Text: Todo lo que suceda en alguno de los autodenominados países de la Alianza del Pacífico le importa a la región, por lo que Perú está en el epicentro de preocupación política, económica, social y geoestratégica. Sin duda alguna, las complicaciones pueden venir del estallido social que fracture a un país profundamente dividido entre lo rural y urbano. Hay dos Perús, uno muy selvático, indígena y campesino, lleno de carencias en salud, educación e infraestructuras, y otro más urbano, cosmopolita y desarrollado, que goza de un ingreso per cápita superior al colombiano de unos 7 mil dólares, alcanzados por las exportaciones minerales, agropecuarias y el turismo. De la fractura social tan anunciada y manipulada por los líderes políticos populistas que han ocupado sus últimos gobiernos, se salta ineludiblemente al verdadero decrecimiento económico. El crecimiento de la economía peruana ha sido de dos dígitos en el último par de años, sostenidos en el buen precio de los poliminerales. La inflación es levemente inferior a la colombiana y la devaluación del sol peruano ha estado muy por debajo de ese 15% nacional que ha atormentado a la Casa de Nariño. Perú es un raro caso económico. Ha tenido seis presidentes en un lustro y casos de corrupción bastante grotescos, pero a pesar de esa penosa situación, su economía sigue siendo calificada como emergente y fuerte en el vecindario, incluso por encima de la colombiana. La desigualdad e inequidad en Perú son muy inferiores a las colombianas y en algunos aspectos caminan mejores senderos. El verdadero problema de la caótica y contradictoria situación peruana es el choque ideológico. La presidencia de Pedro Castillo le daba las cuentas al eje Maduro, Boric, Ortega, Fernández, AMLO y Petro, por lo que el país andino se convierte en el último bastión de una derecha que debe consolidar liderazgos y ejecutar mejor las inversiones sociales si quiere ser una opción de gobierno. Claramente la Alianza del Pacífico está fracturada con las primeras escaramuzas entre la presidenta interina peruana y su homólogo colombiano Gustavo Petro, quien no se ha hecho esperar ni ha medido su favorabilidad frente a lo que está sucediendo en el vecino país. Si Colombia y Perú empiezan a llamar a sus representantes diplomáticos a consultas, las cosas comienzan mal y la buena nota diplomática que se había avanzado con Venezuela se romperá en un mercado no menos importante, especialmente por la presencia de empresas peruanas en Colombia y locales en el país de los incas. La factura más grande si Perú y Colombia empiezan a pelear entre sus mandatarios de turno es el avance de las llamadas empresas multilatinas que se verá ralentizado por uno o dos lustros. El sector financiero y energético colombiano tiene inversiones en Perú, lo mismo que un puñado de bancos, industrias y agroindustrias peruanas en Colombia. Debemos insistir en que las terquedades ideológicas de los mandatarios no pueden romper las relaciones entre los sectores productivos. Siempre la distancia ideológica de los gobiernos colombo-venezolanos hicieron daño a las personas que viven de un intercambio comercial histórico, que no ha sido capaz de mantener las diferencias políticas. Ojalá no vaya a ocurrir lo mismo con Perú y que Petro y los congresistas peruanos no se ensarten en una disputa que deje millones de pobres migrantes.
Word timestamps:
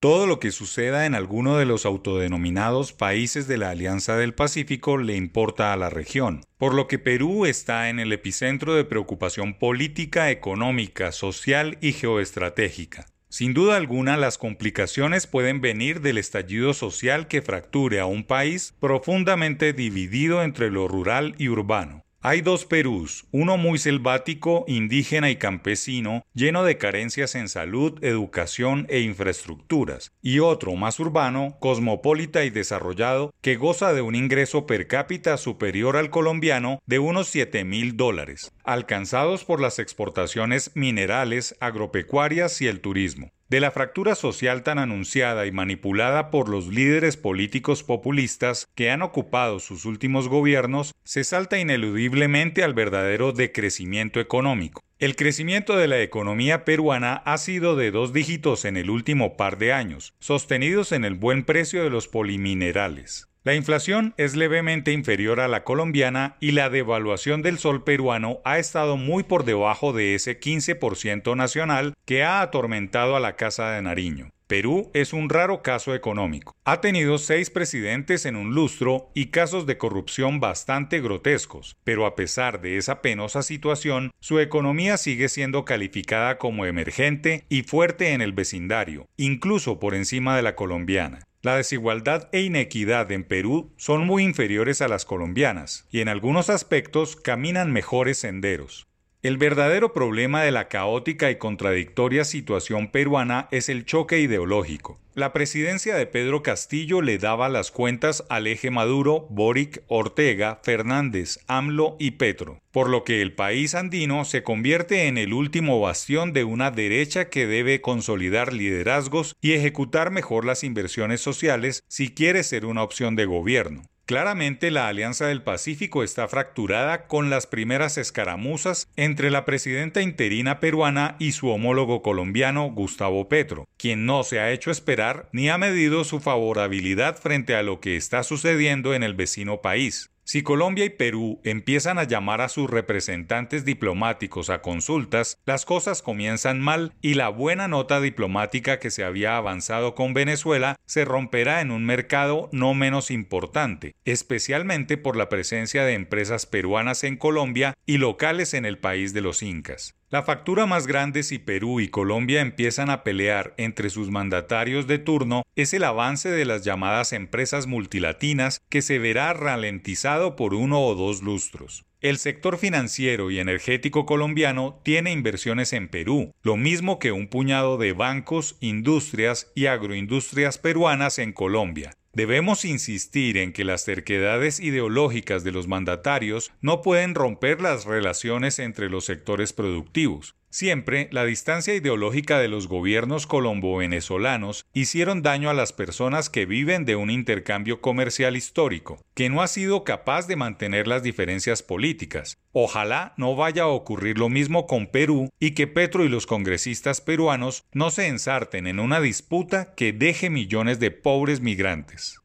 Todo 0.00 0.28
lo 0.28 0.38
que 0.38 0.52
suceda 0.52 1.06
en 1.06 1.16
alguno 1.16 1.56
de 1.56 1.66
los 1.66 1.84
autodenominados 1.84 2.92
países 2.92 3.48
de 3.48 3.58
la 3.58 3.70
Alianza 3.70 4.16
del 4.16 4.32
Pacífico 4.32 4.96
le 4.96 5.16
importa 5.16 5.72
a 5.72 5.76
la 5.76 5.90
región, 5.90 6.42
por 6.56 6.72
lo 6.72 6.86
que 6.86 7.00
Perú 7.00 7.46
está 7.46 7.88
en 7.88 7.98
el 7.98 8.12
epicentro 8.12 8.76
de 8.76 8.84
preocupación 8.84 9.54
política, 9.54 10.30
económica, 10.30 11.10
social 11.10 11.78
y 11.80 11.94
geoestratégica. 11.94 13.06
Sin 13.28 13.54
duda 13.54 13.76
alguna, 13.76 14.16
las 14.16 14.38
complicaciones 14.38 15.26
pueden 15.26 15.60
venir 15.60 16.00
del 16.00 16.18
estallido 16.18 16.74
social 16.74 17.26
que 17.26 17.42
fracture 17.42 17.98
a 17.98 18.06
un 18.06 18.22
país 18.22 18.76
profundamente 18.78 19.72
dividido 19.72 20.44
entre 20.44 20.70
lo 20.70 20.86
rural 20.86 21.34
y 21.38 21.48
urbano. 21.48 22.04
Hay 22.20 22.40
dos 22.40 22.64
Perús, 22.64 23.28
uno 23.30 23.56
muy 23.56 23.78
selvático, 23.78 24.64
indígena 24.66 25.30
y 25.30 25.36
campesino, 25.36 26.24
lleno 26.34 26.64
de 26.64 26.76
carencias 26.76 27.36
en 27.36 27.48
salud, 27.48 28.02
educación 28.02 28.86
e 28.90 28.98
infraestructuras, 29.02 30.10
y 30.20 30.40
otro 30.40 30.74
más 30.74 30.98
urbano, 30.98 31.56
cosmopolita 31.60 32.44
y 32.44 32.50
desarrollado, 32.50 33.32
que 33.40 33.54
goza 33.54 33.92
de 33.92 34.02
un 34.02 34.16
ingreso 34.16 34.66
per 34.66 34.88
cápita 34.88 35.36
superior 35.36 35.96
al 35.96 36.10
colombiano 36.10 36.80
de 36.86 36.98
unos 36.98 37.28
7 37.28 37.62
mil 37.62 37.96
dólares, 37.96 38.50
alcanzados 38.64 39.44
por 39.44 39.60
las 39.60 39.78
exportaciones 39.78 40.72
minerales, 40.74 41.54
agropecuarias 41.60 42.60
y 42.60 42.66
el 42.66 42.80
turismo. 42.80 43.30
De 43.48 43.60
la 43.60 43.70
fractura 43.70 44.14
social 44.14 44.62
tan 44.62 44.78
anunciada 44.78 45.46
y 45.46 45.52
manipulada 45.52 46.30
por 46.30 46.50
los 46.50 46.66
líderes 46.66 47.16
políticos 47.16 47.82
populistas 47.82 48.68
que 48.74 48.90
han 48.90 49.00
ocupado 49.00 49.58
sus 49.58 49.86
últimos 49.86 50.28
gobiernos, 50.28 50.94
se 51.02 51.24
salta 51.24 51.58
ineludiblemente 51.58 52.62
al 52.62 52.74
verdadero 52.74 53.32
decrecimiento 53.32 54.20
económico. 54.20 54.82
El 54.98 55.16
crecimiento 55.16 55.78
de 55.78 55.88
la 55.88 56.02
economía 56.02 56.66
peruana 56.66 57.22
ha 57.24 57.38
sido 57.38 57.74
de 57.74 57.90
dos 57.90 58.12
dígitos 58.12 58.66
en 58.66 58.76
el 58.76 58.90
último 58.90 59.38
par 59.38 59.56
de 59.56 59.72
años, 59.72 60.12
sostenidos 60.18 60.92
en 60.92 61.06
el 61.06 61.14
buen 61.14 61.44
precio 61.44 61.82
de 61.82 61.88
los 61.88 62.06
poliminerales. 62.06 63.28
La 63.48 63.54
inflación 63.54 64.12
es 64.18 64.36
levemente 64.36 64.92
inferior 64.92 65.40
a 65.40 65.48
la 65.48 65.64
colombiana 65.64 66.36
y 66.38 66.50
la 66.50 66.68
devaluación 66.68 67.40
del 67.40 67.58
sol 67.58 67.82
peruano 67.82 68.42
ha 68.44 68.58
estado 68.58 68.98
muy 68.98 69.22
por 69.22 69.46
debajo 69.46 69.94
de 69.94 70.14
ese 70.14 70.38
15% 70.38 71.34
nacional 71.34 71.94
que 72.04 72.22
ha 72.24 72.42
atormentado 72.42 73.16
a 73.16 73.20
la 73.20 73.36
Casa 73.36 73.70
de 73.70 73.80
Nariño. 73.80 74.32
Perú 74.48 74.90
es 74.92 75.14
un 75.14 75.30
raro 75.30 75.62
caso 75.62 75.94
económico. 75.94 76.54
Ha 76.64 76.82
tenido 76.82 77.16
seis 77.16 77.48
presidentes 77.48 78.26
en 78.26 78.36
un 78.36 78.54
lustro 78.54 79.10
y 79.14 79.28
casos 79.28 79.64
de 79.64 79.78
corrupción 79.78 80.40
bastante 80.40 81.00
grotescos, 81.00 81.78
pero 81.84 82.04
a 82.04 82.16
pesar 82.16 82.60
de 82.60 82.76
esa 82.76 83.00
penosa 83.00 83.42
situación, 83.42 84.10
su 84.20 84.40
economía 84.40 84.98
sigue 84.98 85.30
siendo 85.30 85.64
calificada 85.64 86.36
como 86.36 86.66
emergente 86.66 87.46
y 87.48 87.62
fuerte 87.62 88.12
en 88.12 88.20
el 88.20 88.32
vecindario, 88.32 89.06
incluso 89.16 89.80
por 89.80 89.94
encima 89.94 90.36
de 90.36 90.42
la 90.42 90.54
colombiana. 90.54 91.20
La 91.48 91.56
desigualdad 91.56 92.28
e 92.32 92.42
inequidad 92.42 93.10
en 93.10 93.24
Perú 93.24 93.72
son 93.78 94.04
muy 94.04 94.22
inferiores 94.22 94.82
a 94.82 94.86
las 94.86 95.06
colombianas 95.06 95.86
y 95.90 96.00
en 96.00 96.08
algunos 96.10 96.50
aspectos 96.50 97.16
caminan 97.16 97.72
mejores 97.72 98.18
senderos. 98.18 98.87
El 99.20 99.36
verdadero 99.36 99.92
problema 99.92 100.44
de 100.44 100.52
la 100.52 100.68
caótica 100.68 101.28
y 101.28 101.38
contradictoria 101.38 102.22
situación 102.22 102.86
peruana 102.86 103.48
es 103.50 103.68
el 103.68 103.84
choque 103.84 104.20
ideológico. 104.20 105.00
La 105.14 105.32
presidencia 105.32 105.96
de 105.96 106.06
Pedro 106.06 106.44
Castillo 106.44 107.02
le 107.02 107.18
daba 107.18 107.48
las 107.48 107.72
cuentas 107.72 108.24
al 108.28 108.46
eje 108.46 108.70
Maduro, 108.70 109.26
Boric, 109.28 109.82
Ortega, 109.88 110.60
Fernández, 110.62 111.40
AMLO 111.48 111.96
y 111.98 112.12
Petro, 112.12 112.60
por 112.70 112.88
lo 112.88 113.02
que 113.02 113.20
el 113.20 113.32
país 113.32 113.74
andino 113.74 114.24
se 114.24 114.44
convierte 114.44 115.08
en 115.08 115.18
el 115.18 115.32
último 115.32 115.80
bastión 115.80 116.32
de 116.32 116.44
una 116.44 116.70
derecha 116.70 117.28
que 117.28 117.48
debe 117.48 117.80
consolidar 117.80 118.52
liderazgos 118.52 119.34
y 119.40 119.54
ejecutar 119.54 120.12
mejor 120.12 120.44
las 120.44 120.62
inversiones 120.62 121.20
sociales 121.20 121.82
si 121.88 122.14
quiere 122.14 122.44
ser 122.44 122.64
una 122.64 122.84
opción 122.84 123.16
de 123.16 123.24
gobierno. 123.24 123.82
Claramente 124.08 124.70
la 124.70 124.88
Alianza 124.88 125.26
del 125.26 125.42
Pacífico 125.42 126.02
está 126.02 126.26
fracturada 126.28 127.06
con 127.08 127.28
las 127.28 127.46
primeras 127.46 127.98
escaramuzas 127.98 128.88
entre 128.96 129.30
la 129.30 129.44
presidenta 129.44 130.00
interina 130.00 130.60
peruana 130.60 131.16
y 131.18 131.32
su 131.32 131.50
homólogo 131.50 132.00
colombiano 132.00 132.70
Gustavo 132.70 133.28
Petro, 133.28 133.66
quien 133.76 134.06
no 134.06 134.24
se 134.24 134.40
ha 134.40 134.50
hecho 134.50 134.70
esperar 134.70 135.28
ni 135.32 135.50
ha 135.50 135.58
medido 135.58 136.04
su 136.04 136.20
favorabilidad 136.20 137.18
frente 137.18 137.54
a 137.54 137.62
lo 137.62 137.80
que 137.80 137.96
está 137.96 138.22
sucediendo 138.22 138.94
en 138.94 139.02
el 139.02 139.12
vecino 139.12 139.60
país. 139.60 140.08
Si 140.30 140.42
Colombia 140.42 140.84
y 140.84 140.90
Perú 140.90 141.40
empiezan 141.42 141.98
a 141.98 142.04
llamar 142.04 142.42
a 142.42 142.50
sus 142.50 142.68
representantes 142.68 143.64
diplomáticos 143.64 144.50
a 144.50 144.60
consultas, 144.60 145.38
las 145.46 145.64
cosas 145.64 146.02
comienzan 146.02 146.60
mal 146.60 146.92
y 147.00 147.14
la 147.14 147.30
buena 147.30 147.66
nota 147.66 147.98
diplomática 147.98 148.78
que 148.78 148.90
se 148.90 149.04
había 149.04 149.38
avanzado 149.38 149.94
con 149.94 150.12
Venezuela 150.12 150.76
se 150.84 151.06
romperá 151.06 151.62
en 151.62 151.70
un 151.70 151.86
mercado 151.86 152.50
no 152.52 152.74
menos 152.74 153.10
importante, 153.10 153.94
especialmente 154.04 154.98
por 154.98 155.16
la 155.16 155.30
presencia 155.30 155.84
de 155.84 155.94
empresas 155.94 156.44
peruanas 156.44 157.04
en 157.04 157.16
Colombia 157.16 157.72
y 157.86 157.96
locales 157.96 158.52
en 158.52 158.66
el 158.66 158.76
país 158.76 159.14
de 159.14 159.22
los 159.22 159.42
incas. 159.42 159.97
La 160.10 160.22
factura 160.22 160.64
más 160.64 160.86
grande 160.86 161.22
si 161.22 161.38
Perú 161.38 161.80
y 161.80 161.88
Colombia 161.88 162.40
empiezan 162.40 162.88
a 162.88 163.04
pelear 163.04 163.52
entre 163.58 163.90
sus 163.90 164.10
mandatarios 164.10 164.86
de 164.86 164.98
turno 164.98 165.42
es 165.54 165.74
el 165.74 165.84
avance 165.84 166.30
de 166.30 166.46
las 166.46 166.64
llamadas 166.64 167.12
empresas 167.12 167.66
multilatinas 167.66 168.62
que 168.70 168.80
se 168.80 168.98
verá 168.98 169.34
ralentizado 169.34 170.34
por 170.34 170.54
uno 170.54 170.80
o 170.80 170.94
dos 170.94 171.22
lustros. 171.22 171.84
El 172.00 172.16
sector 172.16 172.56
financiero 172.56 173.30
y 173.30 173.38
energético 173.38 174.06
colombiano 174.06 174.80
tiene 174.82 175.12
inversiones 175.12 175.74
en 175.74 175.88
Perú, 175.88 176.32
lo 176.42 176.56
mismo 176.56 176.98
que 176.98 177.12
un 177.12 177.28
puñado 177.28 177.76
de 177.76 177.92
bancos, 177.92 178.56
industrias 178.60 179.52
y 179.54 179.66
agroindustrias 179.66 180.56
peruanas 180.56 181.18
en 181.18 181.34
Colombia. 181.34 181.97
Debemos 182.14 182.64
insistir 182.64 183.36
en 183.36 183.52
que 183.52 183.64
las 183.64 183.84
terquedades 183.84 184.60
ideológicas 184.60 185.44
de 185.44 185.52
los 185.52 185.68
mandatarios 185.68 186.50
no 186.60 186.80
pueden 186.80 187.14
romper 187.14 187.60
las 187.60 187.84
relaciones 187.84 188.58
entre 188.58 188.88
los 188.88 189.04
sectores 189.04 189.52
productivos. 189.52 190.34
Siempre 190.50 191.08
la 191.12 191.26
distancia 191.26 191.74
ideológica 191.74 192.38
de 192.38 192.48
los 192.48 192.68
gobiernos 192.68 193.26
colombo-venezolanos 193.26 194.64
hicieron 194.72 195.22
daño 195.22 195.50
a 195.50 195.54
las 195.54 195.74
personas 195.74 196.30
que 196.30 196.46
viven 196.46 196.86
de 196.86 196.96
un 196.96 197.10
intercambio 197.10 197.82
comercial 197.82 198.34
histórico, 198.34 199.04
que 199.14 199.28
no 199.28 199.42
ha 199.42 199.48
sido 199.48 199.84
capaz 199.84 200.26
de 200.26 200.36
mantener 200.36 200.86
las 200.86 201.02
diferencias 201.02 201.62
políticas. 201.62 202.38
Ojalá 202.52 203.12
no 203.18 203.36
vaya 203.36 203.64
a 203.64 203.68
ocurrir 203.68 204.18
lo 204.18 204.30
mismo 204.30 204.66
con 204.66 204.86
Perú 204.86 205.28
y 205.38 205.50
que 205.50 205.66
Petro 205.66 206.04
y 206.04 206.08
los 206.08 206.26
congresistas 206.26 207.02
peruanos 207.02 207.64
no 207.72 207.90
se 207.90 208.06
ensarten 208.06 208.66
en 208.66 208.80
una 208.80 209.00
disputa 209.00 209.74
que 209.74 209.92
deje 209.92 210.30
millones 210.30 210.80
de 210.80 210.90
pobres 210.90 211.40
migrantes. 211.40 212.20